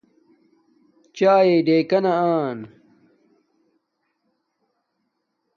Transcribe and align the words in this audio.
چاݵے 1.17 1.57
ڈکانا 1.65 2.13
آن 2.39 2.59